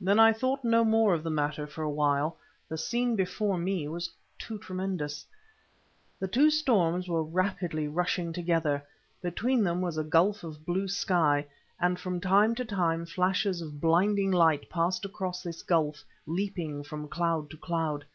Then 0.00 0.18
I 0.18 0.32
thought 0.32 0.64
no 0.64 0.82
more 0.82 1.12
of 1.12 1.22
the 1.22 1.28
matter 1.28 1.66
for 1.66 1.82
a 1.82 1.90
while, 1.90 2.38
the 2.70 2.78
scene 2.78 3.14
before 3.16 3.58
me 3.58 3.86
was 3.86 4.10
too 4.38 4.56
tremendous. 4.56 5.26
The 6.18 6.26
two 6.26 6.48
storms 6.48 7.06
were 7.06 7.22
rapidly 7.22 7.86
rushing 7.86 8.32
together. 8.32 8.82
Between 9.20 9.62
them 9.62 9.82
was 9.82 9.98
a 9.98 10.04
gulf 10.04 10.42
of 10.42 10.64
blue 10.64 10.88
sky, 10.88 11.44
and 11.78 12.00
from 12.00 12.18
time 12.18 12.54
to 12.54 12.64
time 12.64 13.04
flashes 13.04 13.60
of 13.60 13.78
blinding 13.78 14.30
light 14.30 14.70
passed 14.70 15.04
across 15.04 15.42
this 15.42 15.62
gulf, 15.62 16.02
leaping 16.26 16.82
from 16.82 17.06
cloud 17.06 17.50
to 17.50 17.58
cloud. 17.58 18.06